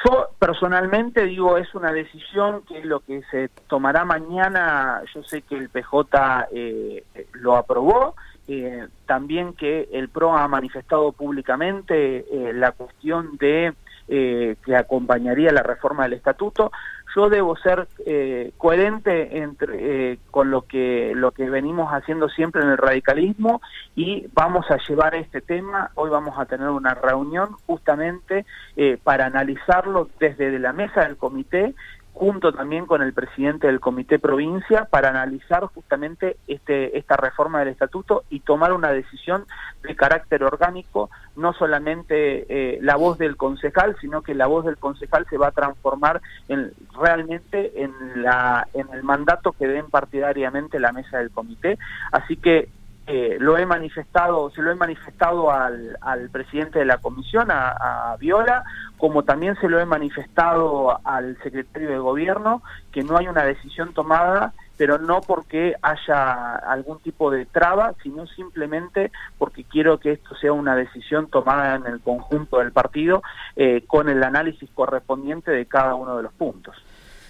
Yo 0.04 0.28
personalmente 0.38 1.24
digo, 1.24 1.56
es 1.56 1.74
una 1.74 1.92
decisión 1.92 2.62
que 2.62 2.84
lo 2.84 3.00
que 3.00 3.22
se 3.30 3.48
tomará 3.66 4.04
mañana, 4.04 5.02
yo 5.14 5.22
sé 5.22 5.42
que 5.42 5.56
el 5.56 5.68
PJ 5.70 6.48
eh, 6.52 7.04
lo 7.32 7.56
aprobó, 7.56 8.14
eh, 8.48 8.86
también 9.06 9.54
que 9.54 9.88
el 9.92 10.08
PRO 10.08 10.36
ha 10.36 10.46
manifestado 10.46 11.12
públicamente 11.12 12.18
eh, 12.30 12.52
la 12.52 12.72
cuestión 12.72 13.36
de 13.38 13.74
que 14.08 14.76
acompañaría 14.76 15.52
la 15.52 15.62
reforma 15.62 16.04
del 16.04 16.14
estatuto. 16.14 16.70
Yo 17.16 17.30
debo 17.30 17.56
ser 17.56 17.88
eh, 18.04 18.52
coherente 18.58 19.38
entre, 19.38 20.12
eh, 20.12 20.18
con 20.30 20.50
lo 20.50 20.62
que, 20.62 21.12
lo 21.14 21.32
que 21.32 21.48
venimos 21.48 21.90
haciendo 21.90 22.28
siempre 22.28 22.60
en 22.60 22.68
el 22.68 22.76
radicalismo 22.76 23.62
y 23.94 24.26
vamos 24.34 24.70
a 24.70 24.76
llevar 24.86 25.14
este 25.14 25.40
tema, 25.40 25.90
hoy 25.94 26.10
vamos 26.10 26.38
a 26.38 26.44
tener 26.44 26.68
una 26.68 26.92
reunión 26.92 27.52
justamente 27.66 28.44
eh, 28.76 28.98
para 29.02 29.24
analizarlo 29.24 30.10
desde 30.20 30.58
la 30.58 30.74
mesa 30.74 31.04
del 31.04 31.16
comité 31.16 31.74
junto 32.16 32.50
también 32.50 32.86
con 32.86 33.02
el 33.02 33.12
presidente 33.12 33.66
del 33.66 33.78
Comité 33.78 34.18
Provincia 34.18 34.86
para 34.86 35.10
analizar 35.10 35.64
justamente 35.66 36.38
este, 36.48 36.96
esta 36.96 37.14
reforma 37.14 37.58
del 37.58 37.68
estatuto 37.68 38.24
y 38.30 38.40
tomar 38.40 38.72
una 38.72 38.90
decisión 38.90 39.44
de 39.82 39.94
carácter 39.94 40.42
orgánico, 40.42 41.10
no 41.36 41.52
solamente 41.52 42.46
eh, 42.48 42.78
la 42.80 42.96
voz 42.96 43.18
del 43.18 43.36
concejal, 43.36 43.98
sino 44.00 44.22
que 44.22 44.34
la 44.34 44.46
voz 44.46 44.64
del 44.64 44.78
concejal 44.78 45.26
se 45.28 45.36
va 45.36 45.48
a 45.48 45.52
transformar 45.52 46.22
en, 46.48 46.72
realmente 46.98 47.82
en, 47.82 47.92
la, 48.22 48.66
en 48.72 48.88
el 48.94 49.02
mandato 49.02 49.52
que 49.52 49.68
den 49.68 49.90
partidariamente 49.90 50.80
la 50.80 50.92
mesa 50.92 51.18
del 51.18 51.30
comité. 51.30 51.78
Así 52.12 52.38
que 52.38 52.70
eh, 53.08 53.36
lo 53.38 53.56
he 53.56 53.64
manifestado, 53.64 54.50
se 54.50 54.62
lo 54.62 54.72
he 54.72 54.74
manifestado 54.74 55.52
al, 55.52 55.96
al 56.00 56.28
presidente 56.28 56.80
de 56.80 56.84
la 56.84 56.98
comisión, 56.98 57.52
a, 57.52 58.16
Viola, 58.18 58.64
como 58.98 59.22
también 59.22 59.56
se 59.60 59.68
lo 59.68 59.78
he 59.78 59.86
manifestado 59.86 60.98
al 61.04 61.38
secretario 61.42 61.90
de 61.90 61.98
gobierno, 61.98 62.62
que 62.90 63.04
no 63.04 63.16
hay 63.16 63.28
una 63.28 63.44
decisión 63.44 63.94
tomada, 63.94 64.54
pero 64.76 64.98
no 64.98 65.20
porque 65.20 65.74
haya 65.82 66.56
algún 66.56 66.98
tipo 66.98 67.30
de 67.30 67.46
traba, 67.46 67.94
sino 68.02 68.26
simplemente 68.26 69.12
porque 69.38 69.62
quiero 69.62 70.00
que 70.00 70.12
esto 70.12 70.34
sea 70.36 70.52
una 70.52 70.74
decisión 70.74 71.28
tomada 71.28 71.76
en 71.76 71.86
el 71.86 72.00
conjunto 72.00 72.58
del 72.58 72.72
partido 72.72 73.22
eh, 73.54 73.84
con 73.86 74.08
el 74.08 74.22
análisis 74.24 74.68
correspondiente 74.74 75.52
de 75.52 75.66
cada 75.66 75.94
uno 75.94 76.16
de 76.16 76.24
los 76.24 76.32
puntos. 76.32 76.74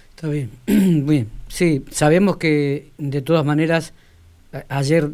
Está 0.09 0.27
bien, 0.27 0.49
bien. 0.65 1.29
Sí, 1.47 1.85
sabemos 1.91 2.37
que 2.37 2.91
de 2.97 3.21
todas 3.21 3.45
maneras 3.45 3.93
ayer 4.69 5.11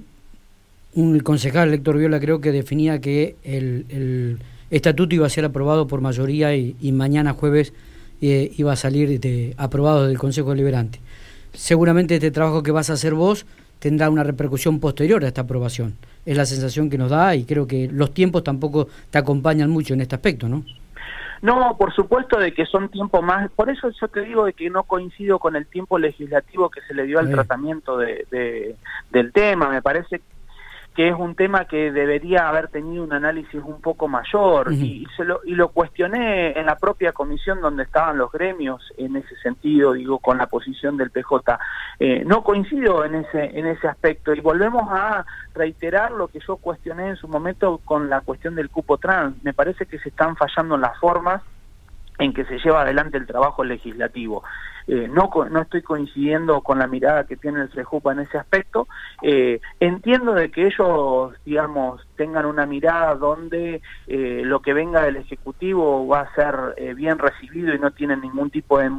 un 0.96 1.20
concejal, 1.20 1.74
Héctor 1.74 1.98
Viola, 1.98 2.20
creo 2.20 2.42
que 2.42 2.52
definía 2.52 3.02
que 3.02 3.36
el, 3.44 4.40
estatuto 4.70 5.16
iba 5.16 5.26
a 5.26 5.30
ser 5.30 5.46
aprobado 5.46 5.88
por 5.88 6.02
mayoría 6.02 6.56
y, 6.56 6.92
mañana 6.92 7.34
jueves 7.34 7.74
eh, 8.22 8.52
iba 8.58 8.72
a 8.72 8.76
salir 8.76 9.20
de, 9.20 9.54
aprobado 9.58 10.08
del 10.08 10.18
Consejo 10.18 10.52
Deliberante. 10.52 11.00
Seguramente 11.54 12.16
este 12.16 12.32
trabajo 12.32 12.64
que 12.64 12.72
vas 12.72 12.90
a 12.90 12.94
hacer 12.94 13.14
vos 13.14 13.46
tendrá 13.80 14.10
una 14.10 14.24
repercusión 14.24 14.80
posterior 14.80 15.24
a 15.24 15.28
esta 15.28 15.42
aprobación. 15.42 15.96
Es 16.26 16.38
la 16.38 16.46
sensación 16.46 16.90
que 16.90 16.98
nos 16.98 17.12
da 17.12 17.36
y 17.36 17.44
creo 17.44 17.68
que 17.68 17.90
los 17.92 18.14
tiempos 18.14 18.44
tampoco 18.44 18.88
te 19.12 19.18
acompañan 19.18 19.70
mucho 19.70 19.94
en 19.94 20.02
este 20.02 20.16
aspecto, 20.16 20.48
¿no? 20.48 20.64
No, 21.42 21.76
por 21.78 21.94
supuesto 21.94 22.40
de 22.40 22.54
que 22.54 22.66
son 22.66 22.88
tiempos 22.88 23.22
más, 23.22 23.52
por 23.52 23.70
eso 23.70 23.90
yo 24.00 24.08
te 24.08 24.22
digo 24.22 24.46
de 24.46 24.54
que 24.54 24.70
no 24.70 24.84
coincido 24.84 25.40
con 25.40 25.58
el 25.58 25.68
tiempo 25.68 26.00
legislativo 26.00 26.70
que 26.70 26.80
se 26.88 26.94
le 26.94 27.04
dio 27.04 27.20
al 27.20 27.30
tratamiento 27.30 27.98
de, 27.98 28.78
del 29.12 29.34
tema, 29.34 29.68
me 29.68 29.82
parece 29.82 30.22
que 30.96 31.10
es 31.10 31.16
un 31.18 31.36
tema 31.36 31.66
que 31.66 31.92
debería 31.92 32.48
haber 32.48 32.68
tenido 32.68 33.04
un 33.04 33.14
análisis 33.14 33.62
un 33.64 33.82
poco 33.82 34.08
mayor 34.08 34.72
y, 34.72 35.08
se 35.18 35.24
lo, 35.24 35.42
y 35.44 35.56
lo 35.56 35.70
cuestioné 35.70 36.52
en 36.52 36.68
la 36.68 36.76
propia 36.76 37.14
comisión 37.14 37.62
donde 37.62 37.84
estaban 37.84 38.18
los 38.18 38.32
gremios 38.32 38.94
en 38.98 39.16
ese 39.16 39.36
sentido, 39.38 39.94
digo, 39.94 40.20
con 40.20 40.38
la 40.38 40.48
posición 40.48 40.98
del 40.98 41.10
PJ. 41.10 41.60
Eh, 42.00 42.24
no 42.26 42.44
coincido 42.44 43.06
en 43.06 43.16
ese, 43.16 43.58
en 43.58 43.66
ese 43.66 43.88
aspecto 43.88 44.34
y 44.34 44.40
volvemos 44.40 44.84
a 44.92 45.26
reiterar 45.56 46.12
lo 46.12 46.28
que 46.28 46.40
yo 46.48 46.58
cuestioné 46.58 47.10
en 47.10 47.16
su 47.16 47.28
momento 47.28 47.80
con 47.84 48.10
la 48.10 48.22
cuestión 48.22 48.54
del 48.54 48.70
cupo 48.70 48.98
trans. 48.98 49.36
Me 49.44 49.54
parece 49.54 49.88
que 49.88 49.98
se 49.98 50.10
están 50.10 50.36
fallando 50.36 50.76
en 50.76 50.82
las 50.82 50.98
formas 51.00 51.42
en 52.20 52.34
que 52.34 52.46
se 52.46 52.60
lleva 52.60 52.82
adelante 52.82 53.18
el 53.18 53.26
trabajo 53.26 53.64
legislativo. 53.64 54.44
Eh, 54.88 55.08
no, 55.10 55.30
no 55.50 55.62
estoy 55.62 55.82
coincidiendo 55.82 56.62
con 56.62 56.80
la 56.80 56.88
mirada 56.88 57.26
que 57.26 57.38
tiene 57.38 57.62
el 57.62 57.72
CEJUPA 57.72 58.14
en 58.14 58.20
ese 58.20 58.38
aspecto. 58.38 58.88
Eh, 59.22 59.62
entiendo 59.80 60.34
de 60.34 60.52
que 60.52 60.68
ellos, 60.68 61.34
digamos, 61.46 62.06
tengan 62.16 62.46
una 62.46 62.66
mirada 62.66 63.16
donde 63.16 63.82
eh, 64.08 64.42
lo 64.44 64.62
que 64.62 64.74
venga 64.74 65.02
del 65.02 65.18
Ejecutivo 65.18 66.08
va 66.08 66.22
a 66.22 66.36
ser 66.36 66.96
bien 66.96 67.18
recibido 67.18 67.74
y 67.74 67.80
no 67.80 67.92
tienen 67.92 68.22
ningún 68.22 68.50
tipo 68.50 68.80
de, 68.80 68.90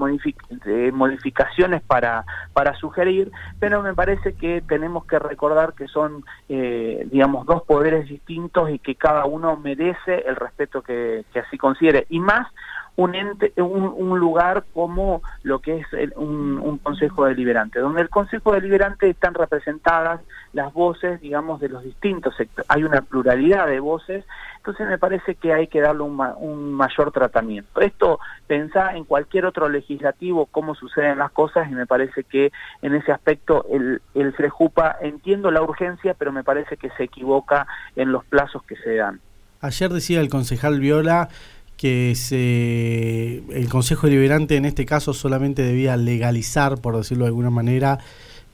de, 0.65 0.93
modificaciones 0.93 1.83
para, 1.83 2.25
para 2.53 2.75
sugerir, 2.77 3.31
pero 3.61 3.83
me 3.83 3.95
parece 3.95 4.35
que 4.35 4.63
tenemos 4.63 5.07
que 5.07 5.19
recordar 5.19 5.75
que 5.75 5.87
son, 5.89 6.25
digamos, 6.49 7.47
dos 7.47 7.63
poderes 7.63 8.09
distintos 8.09 8.71
y 8.71 8.79
que 8.79 8.95
cada 8.95 9.25
uno 9.27 9.57
merece 9.57 10.25
el 10.27 10.37
respeto 10.37 10.83
que 10.83 11.25
así 11.35 11.57
considere. 11.57 12.07
Y 12.09 12.21
más 12.21 12.49
un, 12.97 13.15
ente, 13.15 13.53
un, 13.57 14.19
lugar 14.19 14.65
como 14.73 15.23
lo 15.43 15.59
que 15.59 15.79
es 15.79 15.87
un, 16.17 16.79
Consejo 16.83 17.25
Deliberante, 17.25 17.81
donde 17.81 18.03
el 18.03 18.09
Consejo 18.09 18.53
Deliberante 18.53 19.09
están 19.09 19.35
representadas 19.35 20.21
las 20.53 20.73
voces, 20.73 21.21
digamos, 21.21 21.61
de 21.61 21.69
los 21.69 21.83
distintos 21.83 22.37
sectores. 22.37 22.71
Hay 22.71 22.85
una 22.85 23.01
pluralidad 23.01 23.67
de 23.67 23.81
voces, 23.81 24.25
entonces 24.59 24.87
me 24.87 24.99
parece 24.99 25.35
que 25.35 25.53
hay 25.53 25.67
que 25.67 25.81
darle 25.81 26.03
un, 26.03 26.75
mayor 26.75 27.11
tratamiento. 27.11 27.81
Esto 27.81 28.21
pensá 28.47 28.95
en 28.95 29.05
cualquier 29.05 29.47
otro 29.47 29.69
legislativo 29.69 30.47
cómo 30.47 30.75
suceden 30.75 31.19
las 31.19 31.33
cosas 31.33 31.71
y 31.71 31.75
me 31.75 31.87
parece 31.87 32.25
que 32.25 32.53
en 32.83 32.95
ese 32.95 33.13
aspecto 33.13 33.67
el, 33.71 34.03
el 34.15 34.33
Frejupa 34.35 34.97
entiendo 35.01 35.51
la 35.51 35.63
urgencia, 35.63 36.15
pero 36.15 36.33
me 36.33 36.45
parece 36.45 36.77
que 36.77 36.91
se 36.91 37.05
equivoca 37.05 37.67
en 37.97 38.13
los 38.13 38.25
plazos 38.25 38.63
que 38.65 38.77
se 38.77 38.97
dan. 38.97 39.21
Ayer 39.65 39.91
decía 39.91 40.21
el 40.21 40.29
concejal 40.29 40.79
Viola 40.79 41.31
que 41.77 42.15
se, 42.15 43.43
el 43.57 43.69
Consejo 43.69 44.07
Deliberante 44.07 44.57
en 44.57 44.65
este 44.65 44.87
caso 44.87 45.13
solamente 45.13 45.63
debía 45.63 45.97
legalizar, 45.97 46.81
por 46.81 46.97
decirlo 46.97 47.25
de 47.25 47.29
alguna 47.29 47.51
manera, 47.51 47.99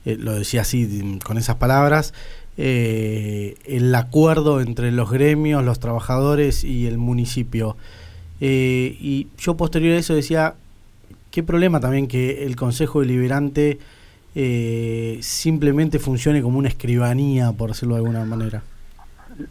eh, 0.05 0.17
lo 0.19 0.33
decía 0.33 0.61
así 0.61 1.19
con 1.23 1.37
esas 1.37 1.57
palabras, 1.57 2.13
eh, 2.57 3.55
el 3.65 3.93
acuerdo 3.93 4.61
entre 4.61 4.91
los 4.91 5.11
gremios, 5.11 5.63
los 5.63 5.79
trabajadores 5.79 6.63
y 6.63 6.87
el 6.87 6.97
municipio. 6.97 7.77
Eh, 8.39 8.97
y 8.99 9.27
yo 9.37 9.55
posterior 9.55 9.95
a 9.95 9.99
eso 9.99 10.15
decía, 10.15 10.55
qué 11.29 11.43
problema 11.43 11.79
también 11.79 12.07
que 12.07 12.45
el 12.45 12.55
Consejo 12.55 13.01
Deliberante 13.01 13.79
simplemente 15.21 15.99
funcione 15.99 16.41
como 16.41 16.57
una 16.57 16.69
escribanía, 16.69 17.51
por 17.51 17.71
decirlo 17.71 17.95
de 17.95 17.99
alguna 17.99 18.23
manera. 18.23 18.63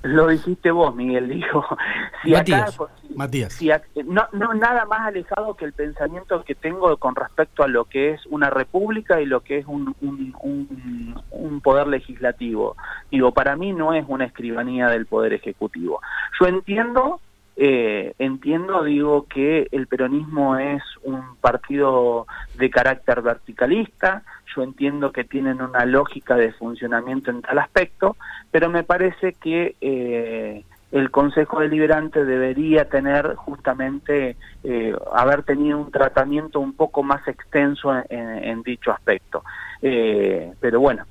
Lo 0.02 0.28
dijiste 0.28 0.70
vos, 0.70 0.94
Miguel, 0.94 1.28
dijo. 1.28 1.64
Si 2.22 2.32
Matías. 2.32 2.78
Matías. 3.14 3.52
Si 3.54 3.70
no, 4.04 4.26
no 4.32 4.52
nada 4.52 4.84
más 4.84 5.00
alejado 5.00 5.54
que 5.54 5.64
el 5.64 5.72
pensamiento 5.72 6.44
que 6.44 6.54
tengo 6.54 6.94
con 6.98 7.14
respecto 7.14 7.62
a 7.62 7.68
lo 7.68 7.86
que 7.86 8.10
es 8.10 8.26
una 8.26 8.50
república 8.50 9.22
y 9.22 9.26
lo 9.26 9.40
que 9.40 9.58
es 9.58 9.66
un, 9.66 9.94
un, 10.02 10.34
un, 10.42 11.22
un 11.30 11.60
poder 11.62 11.86
legislativo. 11.86 12.76
Digo, 13.10 13.32
para 13.32 13.56
mí 13.56 13.72
no 13.72 13.94
es 13.94 14.04
una 14.06 14.26
escribanía 14.26 14.88
del 14.88 15.06
poder 15.06 15.32
ejecutivo. 15.32 16.02
Yo 16.38 16.46
entiendo 16.46 17.20
eh, 17.62 18.14
entiendo, 18.18 18.82
digo, 18.84 19.26
que 19.26 19.68
el 19.70 19.86
peronismo 19.86 20.56
es 20.56 20.82
un 21.02 21.36
partido 21.42 22.26
de 22.56 22.70
carácter 22.70 23.20
verticalista, 23.20 24.22
yo 24.56 24.62
entiendo 24.62 25.12
que 25.12 25.24
tienen 25.24 25.60
una 25.60 25.84
lógica 25.84 26.36
de 26.36 26.54
funcionamiento 26.54 27.30
en 27.30 27.42
tal 27.42 27.58
aspecto, 27.58 28.16
pero 28.50 28.70
me 28.70 28.82
parece 28.82 29.34
que 29.34 29.76
eh, 29.82 30.64
el 30.90 31.10
Consejo 31.10 31.60
Deliberante 31.60 32.24
debería 32.24 32.88
tener 32.88 33.34
justamente, 33.34 34.36
eh, 34.64 34.96
haber 35.12 35.42
tenido 35.42 35.76
un 35.76 35.90
tratamiento 35.90 36.60
un 36.60 36.72
poco 36.72 37.02
más 37.02 37.28
extenso 37.28 37.92
en, 38.08 38.62
dicho 38.62 38.90
aspecto. 38.90 39.44
Pero 39.82 40.80
bueno, 40.80 41.04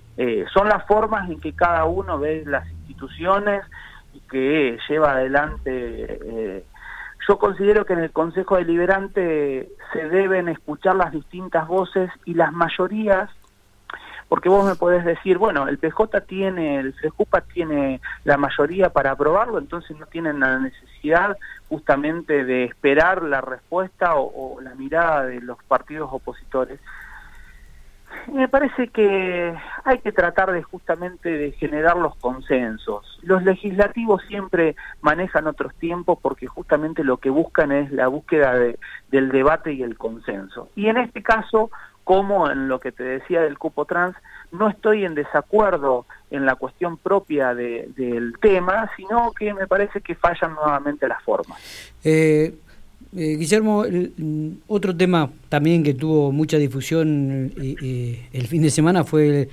son 0.52 0.68
las 0.68 0.84
formas 0.88 1.30
en 1.30 1.40
que 1.40 1.54
cada 1.54 1.86
uno 1.86 2.18
ve 2.18 2.42
las 2.44 2.68
instituciones 2.72 3.62
que 4.30 4.78
lleva 4.88 5.14
adelante. 5.14 5.70
Eh, 5.72 6.66
yo 7.28 7.38
considero 7.38 7.86
que 7.86 7.94
en 7.94 8.00
el 8.00 8.12
Consejo 8.12 8.58
Deliberante 8.58 9.70
se 9.94 10.10
deben 10.10 10.50
escuchar 10.50 10.96
las 10.96 11.12
distintas 11.12 11.68
voces 11.68 12.10
y 12.26 12.34
las 12.34 12.54
mayorías 12.54 13.30
porque 14.30 14.48
vos 14.48 14.64
me 14.64 14.76
podés 14.76 15.04
decir, 15.04 15.40
bueno, 15.40 15.68
el 15.68 15.80
PJ 15.80 16.22
tiene, 16.22 16.80
el 16.80 16.94
FEJUPA 16.94 17.42
tiene 17.42 18.00
la 18.24 18.38
mayoría 18.38 18.92
para 18.92 19.12
aprobarlo, 19.12 19.58
entonces 19.58 19.98
no 19.98 20.06
tienen 20.06 20.40
la 20.40 20.60
necesidad 20.60 21.36
justamente 21.68 22.46
de 22.46 22.66
esperar 22.66 23.24
la 23.24 23.42
respuesta 23.42 24.14
o, 24.16 24.62
la 24.62 24.76
mirada 24.76 25.26
de 25.26 25.42
los 25.42 25.62
partidos 25.64 26.10
opositores. 26.14 26.80
Me 28.34 28.48
parece 28.48 28.88
que 28.90 29.54
hay 29.84 30.00
que 30.00 30.12
tratar 30.12 30.52
de 30.52 30.62
justamente 30.64 31.30
de 31.30 31.52
generar 31.54 31.98
los 31.98 32.16
consensos. 32.16 33.20
Los 33.24 33.44
legislativos 33.44 34.22
siempre 34.28 34.76
manejan 35.02 35.48
otros 35.48 35.74
tiempos 35.76 36.20
porque 36.22 36.48
justamente 36.48 37.04
lo 37.04 37.18
que 37.18 37.30
buscan 37.30 37.72
es 37.72 37.92
la 37.92 38.08
búsqueda 38.08 38.54
del 39.10 39.30
debate 39.30 39.74
y 39.74 39.84
el 39.84 39.98
consenso. 39.98 40.70
Y 40.76 40.88
en 40.88 40.98
este 40.98 41.24
caso 41.24 41.72
como 42.10 42.50
en 42.50 42.70
lo 42.70 42.80
que 42.80 42.92
te 42.92 43.04
decía 43.04 43.42
del 43.42 43.60
cupo 43.60 43.86
trans, 43.86 44.16
no 44.52 44.68
estoy 44.68 45.06
en 45.06 45.14
desacuerdo 45.14 46.08
en 46.32 46.44
la 46.44 46.56
cuestión 46.56 46.98
propia 46.98 47.54
del 47.54 48.34
tema, 48.42 48.90
sino 48.98 49.32
que 49.32 49.54
me 49.54 49.68
parece 49.68 50.02
que 50.02 50.16
fallan 50.16 50.56
nuevamente 50.56 51.08
las 51.08 51.22
formas. 51.22 51.94
Eh, 52.04 52.56
eh, 53.16 53.36
Guillermo, 53.38 53.84
mm, 53.84 54.50
otro 54.68 54.96
tema 54.96 55.32
también 55.50 55.84
que 55.84 55.94
tuvo 55.94 56.32
mucha 56.32 56.58
difusión 56.58 57.52
eh, 57.60 58.28
el 58.34 58.48
fin 58.48 58.62
de 58.62 58.70
semana 58.70 59.04
fue 59.04 59.50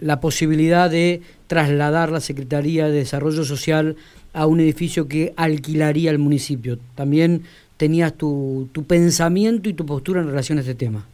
la 0.00 0.20
posibilidad 0.20 0.90
de 0.90 1.22
trasladar 1.46 2.10
la 2.10 2.20
Secretaría 2.20 2.86
de 2.86 2.92
Desarrollo 2.92 3.44
Social 3.44 3.96
a 4.32 4.46
un 4.46 4.60
edificio 4.60 5.08
que 5.08 5.32
alquilaría 5.36 6.10
el 6.10 6.18
municipio. 6.18 6.78
También 6.94 7.42
tenías 7.76 8.14
tu, 8.14 8.68
tu 8.72 8.84
pensamiento 8.84 9.68
y 9.68 9.74
tu 9.74 9.84
postura 9.84 10.20
en 10.20 10.28
relación 10.28 10.58
a 10.58 10.60
este 10.62 10.74
tema. 10.74 11.06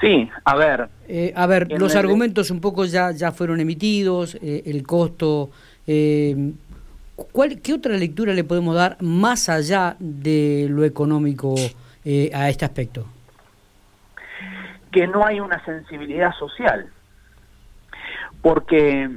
Sí, 0.00 0.28
a 0.44 0.56
ver. 0.56 0.88
Eh, 1.08 1.32
a 1.36 1.46
ver, 1.46 1.78
los 1.78 1.94
argumentos 1.94 2.50
un 2.50 2.60
poco 2.60 2.86
ya, 2.86 3.10
ya 3.12 3.32
fueron 3.32 3.60
emitidos, 3.60 4.36
eh, 4.42 4.62
el 4.66 4.82
costo. 4.82 5.50
Eh, 7.20 7.24
¿cuál, 7.32 7.60
¿Qué 7.60 7.74
otra 7.74 7.96
lectura 7.96 8.32
le 8.32 8.44
podemos 8.44 8.74
dar 8.74 8.96
más 9.00 9.48
allá 9.48 9.96
de 9.98 10.66
lo 10.70 10.84
económico 10.84 11.54
a 11.54 12.48
este 12.48 12.64
aspecto? 12.64 13.06
Que 14.90 15.06
no 15.06 15.24
hay 15.24 15.40
una 15.40 15.64
sensibilidad 15.64 16.32
social. 16.34 16.88
Porque 18.42 19.10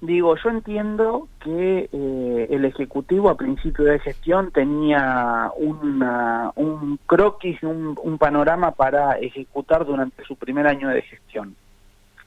Digo, 0.00 0.34
yo 0.36 0.48
entiendo 0.48 1.28
que 1.40 1.90
eh, 1.92 2.46
el 2.48 2.64
Ejecutivo 2.64 3.28
a 3.28 3.36
principio 3.36 3.84
de 3.84 3.98
gestión 3.98 4.50
tenía 4.50 5.50
un 5.58 6.98
croquis, 7.04 7.62
un, 7.62 7.98
un 8.02 8.16
panorama 8.16 8.70
para 8.70 9.18
ejecutar 9.18 9.84
durante 9.84 10.24
su 10.24 10.36
primer 10.36 10.66
año 10.66 10.88
de 10.88 11.02
gestión. 11.02 11.54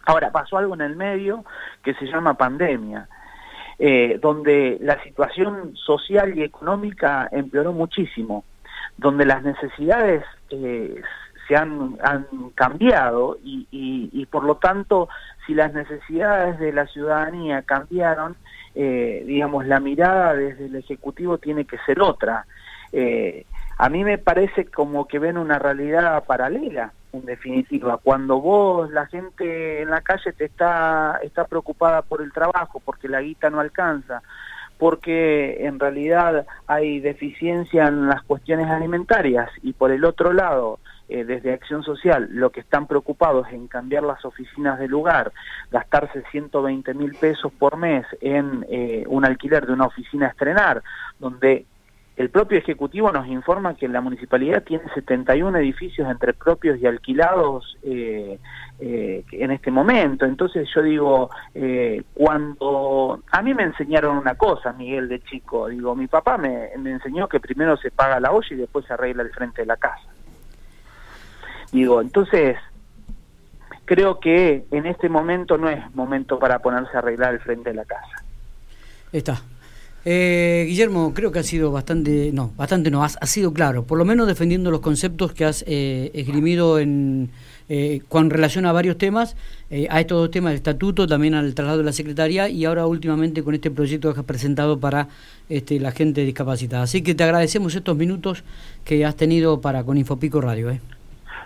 Ahora, 0.06 0.32
pasó 0.32 0.58
algo 0.58 0.76
en 0.76 0.82
el 0.82 0.96
medio 0.96 1.44
que 1.84 1.96
se 1.96 2.06
llama 2.06 2.36
pandemia, 2.36 3.08
eh, 3.86 4.18
donde 4.22 4.78
la 4.80 5.04
situación 5.04 5.76
social 5.76 6.38
y 6.38 6.42
económica 6.42 7.28
empeoró 7.30 7.74
muchísimo, 7.74 8.46
donde 8.98 9.26
las 9.26 9.44
necesidades 9.44 10.24
eh, 10.52 11.02
se 11.46 11.58
han, 11.58 11.98
han 12.02 12.26
cambiado 12.56 13.38
y, 13.44 14.26
por 14.32 14.46
lo 14.46 14.56
tanto 14.56 15.10
si 15.46 15.54
las 15.54 15.74
necesidades 15.74 16.60
de 16.60 16.72
la 16.72 16.88
ciudadanía 16.88 17.64
cambiaron, 17.64 18.38
eh, 18.74 19.26
digamos, 19.28 19.66
la 19.66 19.82
mirada 19.82 20.34
desde 20.34 20.68
el 20.68 20.78
Ejecutivo 20.78 21.38
tiene 21.38 21.66
que 21.66 21.78
ser 21.80 22.02
otra. 22.02 22.46
A 23.78 23.90
mí 23.90 24.06
me 24.06 24.18
parece 24.18 24.64
como 24.64 25.10
que 25.10 25.20
ven 25.20 25.38
una 25.38 25.60
realidad 25.60 26.24
paralela, 26.24 26.94
en 27.14 27.26
definitiva. 27.26 27.98
Cuando 27.98 28.42
vos, 28.42 28.92
la 28.92 29.06
gente 29.06 29.82
en 29.82 29.90
la 29.90 30.02
calle 30.02 30.34
te 30.34 30.46
está, 30.46 31.20
está 31.24 31.46
preocupada 31.46 32.02
por 32.02 32.22
el 32.22 32.34
trabajo, 32.34 32.82
porque 32.84 33.08
la 33.08 33.22
guita 33.22 33.50
no 33.50 33.60
alcanza, 33.60 34.22
porque 34.78 35.66
en 35.66 35.80
realidad 35.80 36.46
hay 36.68 37.00
deficiencia 37.00 37.88
en 37.88 38.08
las 38.08 38.24
cuestiones 38.24 38.68
alimentarias 38.68 39.50
y 39.62 39.74
por 39.74 39.92
el 39.92 40.04
otro 40.04 40.34
lado 40.34 40.80
eh, 41.08 41.24
desde 41.24 41.54
Acción 41.54 41.84
Social 41.84 42.28
lo 42.32 42.50
que 42.50 42.62
están 42.62 42.88
preocupados 42.88 43.48
en 43.52 43.68
cambiar 43.68 44.04
las 44.04 44.26
oficinas 44.26 44.80
de 44.80 44.88
lugar, 44.88 45.32
gastarse 45.70 46.24
120 46.32 46.94
mil 46.96 47.14
pesos 47.14 47.52
por 47.54 47.78
mes 47.78 48.06
en 48.22 48.66
eh, 48.70 49.04
un 49.08 49.26
alquiler 49.26 49.68
de 49.68 49.74
una 49.74 49.86
oficina 49.86 50.28
a 50.28 50.30
estrenar, 50.30 50.82
donde 51.20 51.66
el 52.16 52.30
propio 52.30 52.58
Ejecutivo 52.60 53.12
nos 53.12 53.28
informa 53.28 53.76
que 53.76 53.88
la 53.88 54.02
municipalidad 54.02 54.64
tiene 54.64 54.84
71 54.94 55.58
edificios 55.58 56.08
entre 56.10 56.34
propios 56.34 56.80
y 56.80 56.86
alquilados 56.86 57.78
eh, 57.84 58.40
en 58.80 59.52
este 59.52 59.72
momento. 59.72 60.26
Entonces 60.26 60.68
yo 60.76 60.84
digo, 60.84 61.30
cuando 62.14 63.24
a 63.32 63.42
mí 63.42 63.54
me 63.54 63.64
enseñaron 63.64 64.18
una 64.18 64.36
cosa, 64.36 64.74
Miguel 64.74 65.10
de 65.10 65.22
chico, 65.22 65.70
digo, 65.70 65.96
mi 65.96 66.08
papá 66.08 66.38
me, 66.38 66.70
me 66.78 66.92
enseñó 66.92 67.28
que 67.28 67.40
primero 67.40 67.78
se 67.78 67.90
paga 67.90 68.20
la 68.20 68.32
olla 68.32 68.48
y 68.52 68.56
después 68.56 68.86
se 68.86 68.94
arregla 68.94 69.24
el 69.24 69.32
frente 69.32 69.62
de 69.62 69.68
la 69.68 69.78
casa. 69.78 70.14
Digo, 71.74 72.02
entonces, 72.02 72.58
creo 73.86 74.20
que 74.20 74.66
en 74.72 74.86
este 74.86 75.10
momento 75.10 75.58
no 75.58 75.70
es 75.70 75.94
momento 75.96 76.40
para 76.40 76.60
ponerse 76.60 76.96
a 76.96 77.00
arreglar 77.00 77.34
el 77.34 77.40
frente 77.40 77.72
de 77.72 77.76
la 77.76 77.86
casa. 77.86 78.24
Está. 79.12 79.42
Eh, 80.06 80.66
Guillermo, 80.68 81.14
creo 81.14 81.32
que 81.32 81.40
ha 81.40 81.44
sido 81.44 81.72
bastante, 81.72 82.32
no, 82.34 82.52
bastante 82.58 82.92
no, 82.92 83.04
ha, 83.04 83.10
sido 83.10 83.54
claro, 83.54 83.84
por 83.84 83.98
lo 83.98 84.06
menos 84.06 84.28
defendiendo 84.28 84.70
los 84.70 84.82
conceptos 84.82 85.32
que 85.34 85.46
has 85.46 85.64
eh, 85.66 86.12
esgrimido 86.14 86.80
en, 86.80 87.30
eh, 87.70 88.02
con 88.10 88.30
relación 88.30 88.66
a 88.66 88.74
varios 88.74 88.98
temas, 88.98 89.38
eh, 89.70 89.88
a 89.90 90.02
estos 90.02 90.20
dos 90.20 90.32
temas 90.32 90.52
del 90.52 90.58
estatuto, 90.58 91.08
también 91.08 91.34
al 91.34 91.56
traslado 91.56 91.78
de 91.78 91.86
la 91.86 91.94
Secretaría 91.94 92.50
y 92.50 92.66
ahora 92.66 92.86
últimamente 92.86 93.42
con 93.42 93.56
este 93.56 93.72
proyecto 93.72 94.14
que 94.14 94.20
has 94.20 94.26
presentado 94.26 94.80
para 94.80 95.08
este, 95.48 95.80
la 95.80 95.92
gente 95.92 96.26
discapacitada. 96.26 96.84
Así 96.84 97.02
que 97.02 97.16
te 97.16 97.24
agradecemos 97.24 97.74
estos 97.74 97.96
minutos 97.96 98.44
que 98.84 99.06
has 99.06 99.16
tenido 99.16 99.62
para 99.62 99.84
con 99.86 99.98
Infopico 99.98 100.42
Radio. 100.42 100.72
¿eh? 100.72 100.82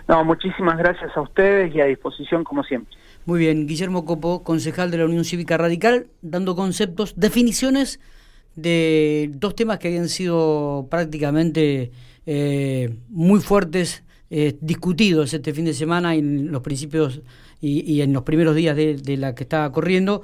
No, 0.08 0.26
muchísimas 0.26 0.78
gracias 0.78 1.15
a 1.15 1.22
ustedes 1.22 1.74
y 1.76 1.82
a 1.82 1.86
disposición 1.86 2.43
como 2.43 2.63
siempre. 2.63 2.98
Muy 3.28 3.39
bien, 3.39 3.67
Guillermo 3.67 4.04
Copo, 4.04 4.43
concejal 4.43 4.89
de 4.89 4.98
la 4.98 5.06
Unión 5.06 5.24
Cívica 5.24 5.58
Radical, 5.58 6.08
dando 6.22 6.56
conceptos, 6.56 7.13
definiciones 7.17 8.00
de 8.58 9.32
dos 9.36 9.56
temas 9.56 9.80
que 9.80 9.88
habían 9.88 10.10
sido 10.10 10.88
prácticamente 10.89 11.91
eh, 12.26 12.98
muy 13.08 13.39
fuertes, 13.39 14.04
eh, 14.30 14.58
discutidos 14.60 15.34
este 15.34 15.54
fin 15.54 15.63
de 15.63 15.74
semana 15.74 16.15
en 16.15 16.52
los 16.52 16.62
principios 16.62 17.22
y, 17.62 18.02
en 18.02 18.12
los 18.13 18.24
primeros 18.24 18.56
días 18.56 18.76
de, 18.76 18.96
de 18.96 19.17
la 19.17 19.34
que 19.34 19.43
estaba 19.43 19.72
corriendo. 19.72 20.15